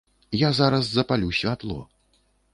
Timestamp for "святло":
1.41-1.87